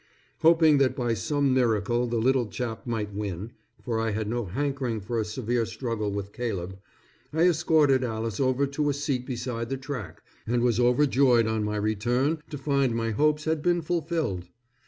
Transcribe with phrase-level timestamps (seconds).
[0.39, 3.51] Hoping that by some miracle the little chap might win,
[3.83, 6.79] for I had no hankering for a severe struggle with Caleb,
[7.31, 11.75] I escorted Alice over to a seat beside the track and was overjoyed on my
[11.77, 14.47] return to find my hopes had been fulfilled.